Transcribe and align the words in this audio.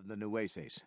of 0.00 0.08
the 0.08 0.16
Nueces. 0.16 0.82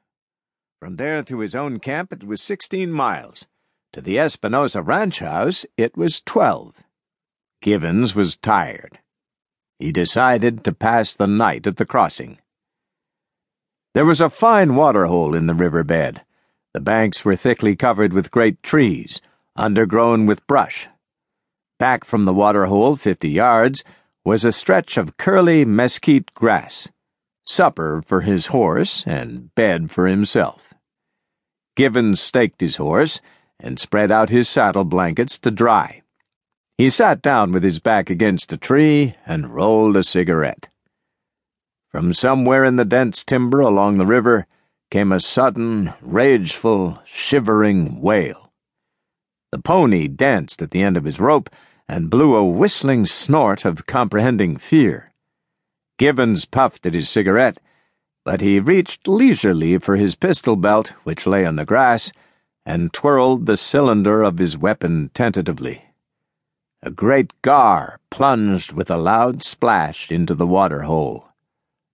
From 0.79 0.95
there 0.95 1.21
to 1.21 1.39
his 1.39 1.53
own 1.53 1.79
camp 1.79 2.12
it 2.12 2.23
was 2.23 2.42
16 2.42 2.92
miles. 2.92 3.47
To 3.92 4.01
the 4.01 4.17
Espinosa 4.17 4.82
ranch 4.82 5.20
house 5.20 5.67
it 5.78 5.96
was 5.96 6.20
12. 6.21 6.83
Givens 7.62 8.15
was 8.15 8.36
tired. 8.36 8.97
He 9.78 9.91
decided 9.91 10.63
to 10.63 10.71
pass 10.71 11.13
the 11.13 11.28
night 11.28 11.68
at 11.68 11.78
the 11.78 11.86
crossing. 11.86 12.39
There 13.94 14.05
was 14.05 14.20
a 14.20 14.31
fine 14.31 14.73
water 14.73 15.05
hole 15.05 15.36
in 15.36 15.45
the 15.45 15.54
river 15.54 15.84
bed. 15.84 16.23
The 16.73 16.82
banks 16.82 17.23
were 17.23 17.36
thickly 17.36 17.75
covered 17.75 18.14
with 18.14 18.32
great 18.32 18.64
trees, 18.64 19.21
undergrown 19.55 20.25
with 20.25 20.48
brush. 20.48 20.88
Back 21.77 22.04
from 22.04 22.25
the 22.25 22.34
water 22.34 22.66
hole, 22.66 22.95
fifty 22.95 23.30
yards, 23.30 23.84
was 24.25 24.43
a 24.43 24.52
stretch 24.52 24.98
of 24.98 25.18
curly 25.18 25.66
mesquite 25.66 26.34
grass, 26.34 26.89
supper 27.46 28.04
for 28.05 28.21
his 28.21 28.48
horse 28.48 29.05
and 29.05 29.54
bed 29.55 29.92
for 29.92 30.07
himself. 30.07 30.73
Givens 31.75 32.22
staked 32.22 32.62
his 32.62 32.76
horse 32.78 33.20
and 33.60 33.80
spread 33.80 34.12
out 34.12 34.30
his 34.30 34.48
saddle 34.48 34.84
blankets 34.84 35.38
to 35.40 35.52
dry. 35.52 36.02
He 36.78 36.90
sat 36.90 37.22
down 37.22 37.52
with 37.52 37.64
his 37.64 37.80
back 37.80 38.10
against 38.10 38.54
a 38.54 38.58
tree 38.58 39.16
and 39.26 39.54
rolled 39.54 39.96
a 39.96 40.04
cigarette. 40.04 40.70
From 41.90 42.14
somewhere 42.14 42.66
in 42.66 42.76
the 42.76 42.86
dense 42.86 43.24
timber 43.24 43.60
along 43.60 43.98
the 43.98 44.06
river 44.06 44.48
came 44.90 45.12
a 45.12 45.20
sudden, 45.20 45.94
rageful, 46.02 47.00
shivering 47.06 48.02
wail. 48.02 48.52
The 49.52 49.60
pony 49.60 50.08
danced 50.08 50.62
at 50.62 50.72
the 50.72 50.82
end 50.82 50.98
of 50.98 51.04
his 51.04 51.20
rope 51.20 51.50
and 51.88 52.10
blew 52.10 52.36
a 52.36 52.46
whistling 52.46 53.06
snort 53.06 53.66
of 53.66 53.86
comprehending 53.86 54.58
fear. 54.58 55.12
Givens 56.04 56.44
puffed 56.44 56.86
at 56.86 56.94
his 56.94 57.08
cigarette, 57.08 57.60
but 58.26 58.42
he 58.42 58.60
reached 58.60 59.08
leisurely 59.08 59.78
for 59.78 59.96
his 59.96 60.16
pistol 60.16 60.58
belt, 60.58 60.90
which 61.06 61.26
lay 61.26 61.46
on 61.46 61.56
the 61.56 61.64
grass, 61.64 62.12
and 62.66 62.92
twirled 62.92 63.45
the 63.45 63.56
cylinder 63.56 64.22
of 64.22 64.38
his 64.38 64.58
weapon 64.58 65.12
tentatively. 65.14 65.86
A 66.82 66.92
great 66.92 67.32
gar 67.42 68.02
plunged 68.10 68.73
with 68.73 68.92
a 68.92 68.98
loud 68.98 69.44
splash 69.44 70.12
into 70.12 70.36
the 70.36 70.45
water 70.45 70.82
hole. 70.82 71.30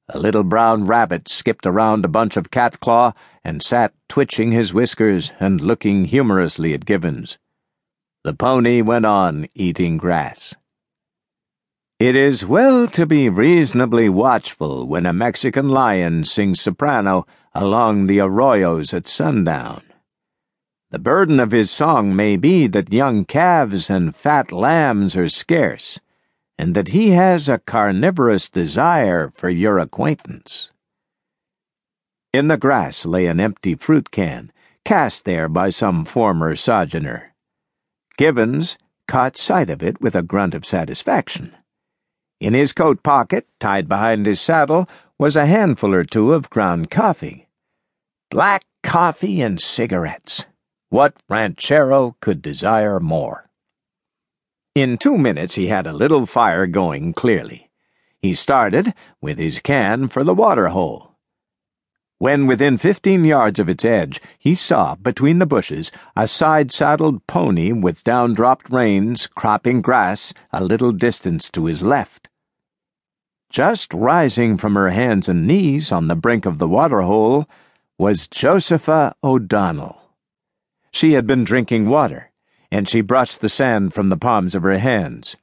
A 0.07 0.17
little 0.17 0.43
brown 0.43 0.87
rabbit 0.87 1.27
skipped 1.27 1.67
around 1.67 2.03
a 2.03 2.07
bunch 2.07 2.35
of 2.35 2.49
catclaw 2.49 3.15
and 3.43 3.61
sat 3.61 3.93
twitching 4.07 4.51
his 4.51 4.73
whiskers 4.73 5.33
and 5.39 5.61
looking 5.61 6.05
humorously 6.05 6.73
at 6.73 6.83
Givens. 6.83 7.37
The 8.23 8.33
pony 8.33 8.81
went 8.81 9.05
on 9.05 9.47
eating 9.53 9.97
grass. 9.97 10.55
It 11.99 12.15
is 12.15 12.45
well 12.45 12.87
to 12.87 13.05
be 13.05 13.27
reasonably 13.27 14.07
watchful 14.07 14.87
when 14.87 15.05
a 15.05 15.11
Mexican 15.11 15.67
lion 15.67 16.23
sings 16.23 16.61
soprano 16.61 17.27
along 17.53 18.07
the 18.07 18.19
arroyos 18.19 18.93
at 18.93 19.05
sundown. 19.05 19.83
The 20.91 20.99
burden 20.99 21.41
of 21.41 21.51
his 21.51 21.69
song 21.69 22.15
may 22.15 22.37
be 22.37 22.67
that 22.67 22.93
young 22.93 23.25
calves 23.25 23.89
and 23.89 24.15
fat 24.15 24.53
lambs 24.53 25.17
are 25.17 25.27
scarce, 25.27 25.99
and 26.57 26.73
that 26.73 26.87
he 26.87 27.09
has 27.09 27.49
a 27.49 27.59
carnivorous 27.59 28.47
desire 28.47 29.33
for 29.35 29.49
your 29.49 29.77
acquaintance. 29.77 30.71
In 32.31 32.47
the 32.47 32.55
grass 32.55 33.05
lay 33.05 33.25
an 33.25 33.41
empty 33.41 33.75
fruit 33.75 34.09
can, 34.09 34.53
cast 34.85 35.25
there 35.25 35.49
by 35.49 35.69
some 35.69 36.05
former 36.05 36.55
sojourner. 36.55 37.33
Givens 38.17 38.77
caught 39.05 39.35
sight 39.35 39.69
of 39.69 39.83
it 39.83 39.99
with 39.99 40.15
a 40.15 40.23
grunt 40.23 40.55
of 40.55 40.65
satisfaction. 40.65 41.57
In 42.39 42.53
his 42.53 42.71
coat 42.71 43.03
pocket, 43.03 43.47
tied 43.59 43.89
behind 43.89 44.25
his 44.25 44.39
saddle, 44.39 44.87
was 45.17 45.35
a 45.35 45.45
handful 45.45 45.93
or 45.93 46.05
two 46.05 46.33
of 46.33 46.49
ground 46.49 46.89
coffee. 46.89 47.49
Black 48.31 48.63
coffee 48.81 49.41
and 49.41 49.59
cigarettes. 49.59 50.45
What 50.89 51.21
ranchero 51.27 52.15
could 52.21 52.41
desire 52.41 53.01
more? 53.01 53.49
In 54.73 54.97
two 54.97 55.17
minutes 55.17 55.55
he 55.55 55.67
had 55.67 55.85
a 55.85 55.93
little 55.93 56.25
fire 56.25 56.65
going 56.65 57.11
clearly. 57.13 57.69
He 58.17 58.33
started, 58.33 58.93
with 59.19 59.37
his 59.37 59.59
can, 59.59 60.07
for 60.07 60.23
the 60.23 60.33
water 60.33 60.69
hole. 60.69 61.17
When 62.19 62.47
within 62.47 62.77
fifteen 62.77 63.25
yards 63.25 63.59
of 63.59 63.67
its 63.67 63.83
edge, 63.83 64.21
he 64.37 64.55
saw, 64.55 64.95
between 64.95 65.39
the 65.39 65.45
bushes, 65.45 65.91
a 66.15 66.27
side 66.27 66.71
saddled 66.71 67.27
pony 67.27 67.73
with 67.73 68.03
down 68.05 68.33
dropped 68.33 68.69
reins 68.69 69.27
cropping 69.27 69.81
grass 69.81 70.33
a 70.53 70.63
little 70.63 70.93
distance 70.93 71.49
to 71.51 71.65
his 71.65 71.83
left. 71.83 72.28
Just 73.49 73.93
rising 73.93 74.57
from 74.57 74.75
her 74.75 74.89
hands 74.89 75.27
and 75.27 75.47
knees 75.47 75.91
on 75.91 76.07
the 76.07 76.15
brink 76.15 76.45
of 76.45 76.59
the 76.59 76.67
water 76.67 77.01
hole 77.01 77.47
was 77.97 78.27
Josepha 78.27 79.15
O'Donnell. 79.23 80.13
She 80.91 81.13
had 81.13 81.25
been 81.25 81.43
drinking 81.43 81.89
water, 81.89 82.31
and 82.71 82.87
she 82.87 83.01
brushed 83.01 83.41
the 83.41 83.49
sand 83.49 83.93
from 83.93 84.07
the 84.07 84.17
palms 84.17 84.53
of 84.53 84.61
her 84.63 84.77
hands. 84.77 85.37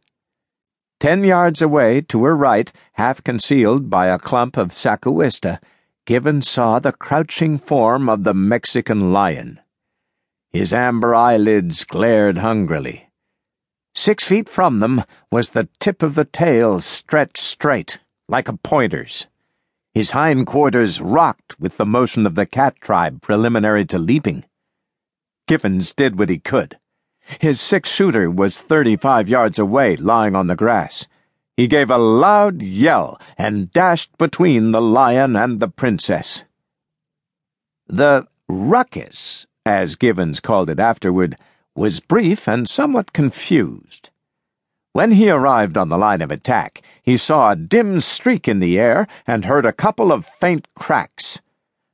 Ten 1.01 1.25
yards 1.25 1.61
away, 1.61 2.01
to 2.03 2.25
her 2.25 2.37
right, 2.37 2.73
half 2.93 3.23
concealed 3.25 3.91
by 3.91 4.07
a 4.07 4.19
clump 4.19 4.57
of 4.57 4.71
sacuista, 4.71 5.61
Givens 6.07 6.49
saw 6.49 6.79
the 6.79 6.93
crouching 6.93 7.59
form 7.59 8.09
of 8.09 8.23
the 8.23 8.35
Mexican 8.35 9.13
lion. 9.13 9.59
His 10.51 10.73
amber 10.73 11.15
eyelids 11.15 11.83
glared 11.83 12.39
hungrily. 12.39 13.06
Six 13.99 14.29
feet 14.29 14.47
from 14.47 14.81
them 14.81 15.05
was 15.31 15.51
the 15.51 15.71
tip 15.81 16.03
of 16.03 16.15
the 16.15 16.27
tail 16.27 16.83
stretched 16.83 17.39
straight, 17.39 17.99
like 18.29 18.47
a 18.47 18.59
pointer's. 18.59 19.27
His 19.95 20.11
hind 20.11 20.47
quarters 20.47 21.01
rocked 21.01 21.59
with 21.59 21.79
the 21.79 21.87
motion 21.87 22.27
of 22.27 22.35
the 22.35 22.45
cat 22.45 22.79
tribe 22.79 23.23
preliminary 23.23 23.87
to 23.87 23.99
leaping. 23.99 24.45
Givens 25.49 25.95
did 25.95 26.19
what 26.19 26.29
he 26.29 26.39
could. 26.39 26.79
His 27.41 27.59
six 27.59 27.91
shooter 27.91 28.31
was 28.31 28.59
thirty 28.59 28.97
five 28.97 29.31
yards 29.31 29.59
away, 29.59 29.97
lying 29.97 30.37
on 30.37 30.47
the 30.47 30.57
grass. 30.57 31.09
He 31.57 31.67
gave 31.67 31.91
a 31.91 31.97
loud 31.97 32.61
yell 32.61 33.19
and 33.39 33.73
dashed 33.73 34.19
between 34.19 34.73
the 34.73 34.83
lion 34.83 35.37
and 35.37 35.59
the 35.59 35.69
princess. 35.69 36.45
The 37.87 38.27
ruckus, 38.47 39.47
as 39.65 39.97
Givens 39.97 40.39
called 40.41 40.69
it 40.69 40.79
afterward, 40.79 41.39
was 41.77 42.01
brief 42.01 42.49
and 42.49 42.69
somewhat 42.69 43.13
confused. 43.13 44.11
When 44.93 45.13
he 45.13 45.29
arrived 45.29 45.77
on 45.77 45.91
the 45.91 45.99
line 45.99 46.23
of 46.23 46.31
attack, 46.31 46.81
he 47.03 47.17
saw 47.17 47.51
a 47.51 47.57
dim 47.57 48.01
streak 48.01 48.49
in 48.49 48.61
the 48.61 48.79
air 48.79 49.07
and 49.27 49.45
heard 49.45 49.67
a 49.67 49.73
couple 49.73 50.11
of 50.11 50.25
faint 50.25 50.67
cracks. 50.75 51.41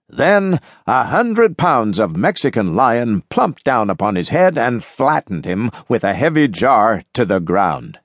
Then 0.09 0.61
a 0.87 1.05
hundred 1.05 1.59
pounds 1.59 1.99
of 1.99 2.17
Mexican 2.17 2.77
lion 2.77 3.23
plumped 3.31 3.65
down 3.65 3.91
upon 3.91 4.15
his 4.15 4.29
head 4.29 4.57
and 4.57 4.85
flattened 4.85 5.45
him 5.45 5.71
with 5.89 6.05
a 6.05 6.15
heavy 6.15 6.49
jar 6.49 7.03
to 7.15 7.25
the 7.25 7.41
ground. 7.41 7.99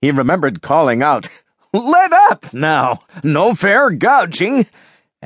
He 0.00 0.10
remembered 0.10 0.62
calling 0.62 1.02
out, 1.02 1.28
Let 1.72 2.12
up 2.12 2.52
now! 2.52 3.00
No 3.24 3.54
fair 3.54 3.90
gouging! 3.90 4.66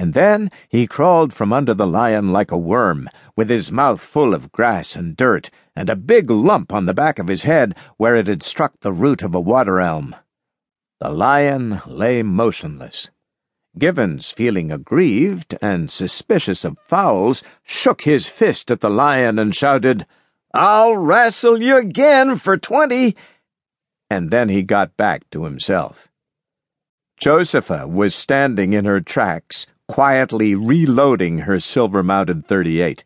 And 0.00 0.14
then 0.14 0.50
he 0.70 0.86
crawled 0.86 1.34
from 1.34 1.52
under 1.52 1.74
the 1.74 1.86
lion 1.86 2.32
like 2.32 2.50
a 2.50 2.56
worm, 2.56 3.10
with 3.36 3.50
his 3.50 3.70
mouth 3.70 4.00
full 4.00 4.32
of 4.32 4.50
grass 4.50 4.96
and 4.96 5.14
dirt, 5.14 5.50
and 5.76 5.90
a 5.90 5.94
big 5.94 6.30
lump 6.30 6.72
on 6.72 6.86
the 6.86 6.94
back 6.94 7.18
of 7.18 7.28
his 7.28 7.42
head 7.42 7.76
where 7.98 8.16
it 8.16 8.26
had 8.26 8.42
struck 8.42 8.72
the 8.80 8.94
root 8.94 9.22
of 9.22 9.34
a 9.34 9.40
water 9.40 9.78
elm. 9.78 10.16
The 11.00 11.10
lion 11.10 11.82
lay 11.86 12.22
motionless. 12.22 13.10
Givens, 13.78 14.30
feeling 14.30 14.72
aggrieved 14.72 15.58
and 15.60 15.90
suspicious 15.90 16.64
of 16.64 16.78
fouls, 16.88 17.42
shook 17.62 18.00
his 18.00 18.26
fist 18.26 18.70
at 18.70 18.80
the 18.80 18.88
lion 18.88 19.38
and 19.38 19.54
shouted, 19.54 20.06
I'll 20.54 20.96
wrestle 20.96 21.60
you 21.60 21.76
again 21.76 22.36
for 22.36 22.56
twenty. 22.56 23.16
And 24.08 24.30
then 24.30 24.48
he 24.48 24.62
got 24.62 24.96
back 24.96 25.28
to 25.32 25.44
himself. 25.44 26.08
Josepha 27.18 27.86
was 27.86 28.14
standing 28.14 28.72
in 28.72 28.86
her 28.86 29.02
tracks, 29.02 29.66
quietly 29.90 30.54
reloading 30.54 31.38
her 31.38 31.58
silver 31.58 32.00
mounted 32.00 32.46
38. 32.46 33.04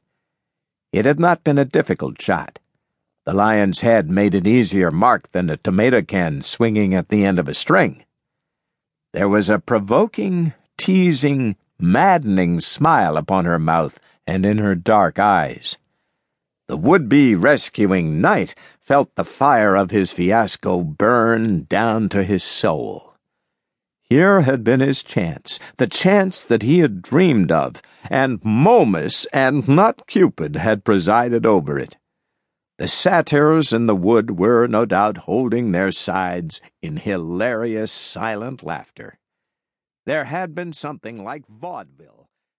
It 0.93 1.07
had 1.07 1.19
not 1.19 1.43
been 1.43 1.57
a 1.57 1.65
difficult 1.65 2.21
shot. 2.21 2.59
The 3.25 3.33
lion's 3.33 3.81
head 3.81 4.11
made 4.11 4.35
an 4.35 4.47
easier 4.47 4.91
mark 4.91 5.33
than 5.33 5.49
a 5.49 5.57
tomato 5.57 6.03
can 6.03 6.43
swinging 6.43 6.95
at 6.95 7.09
the 7.09 7.25
end 7.25 7.39
of 7.39 7.49
a 7.49 7.55
string. 7.55 8.05
There 9.15 9.31
was 9.31 9.49
a 9.49 9.59
provoking, 9.59 10.53
teasing, 10.77 11.57
maddening 11.79 12.61
smile 12.61 13.17
upon 13.17 13.47
her 13.47 13.59
mouth 13.59 13.99
and 14.27 14.45
in 14.45 14.59
her 14.59 14.75
dark 14.75 15.19
eyes. 15.19 15.79
The 16.69 16.77
would 16.77 17.09
be 17.09 17.35
rescuing 17.35 18.21
knight 18.21 18.55
felt 18.79 19.15
the 19.15 19.25
fire 19.25 19.75
of 19.75 19.91
his 19.91 20.13
fiasco 20.13 20.83
burn 20.83 21.65
down 21.65 22.11
to 22.11 22.23
his 22.23 22.45
soul. 22.45 23.04
Here 24.11 24.43
had 24.43 24.63
been 24.65 24.81
his 24.81 25.03
chance, 25.03 25.59
the 25.79 25.87
chance 25.87 26.45
that 26.45 26.63
he 26.63 26.81
had 26.81 27.03
dreamed 27.03 27.51
of, 27.51 27.81
and 28.11 28.45
Momus 28.45 29.27
and 29.33 29.67
not 29.67 30.07
Cupid 30.07 30.57
had 30.57 30.85
presided 30.85 31.47
over 31.47 31.79
it. 31.79 31.97
The 32.77 32.89
satyrs 32.89 33.73
in 33.73 33.87
the 33.87 33.95
wood 33.95 34.39
were, 34.39 34.67
no 34.67 34.85
doubt, 34.85 35.19
holding 35.19 35.73
their 35.73 35.93
sides 35.93 36.61
in 36.83 36.97
hilarious 36.99 37.93
silent 37.93 38.63
laughter. 38.63 39.19
There 40.07 40.25
had 40.25 40.55
been 40.55 40.73
something 40.73 41.25
like 41.25 41.47
vaudeville 41.49 42.24